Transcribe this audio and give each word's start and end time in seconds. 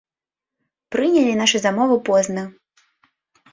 Прынялі 0.95 1.37
нашу 1.41 1.57
замову 1.67 2.01
позна. 2.11 2.49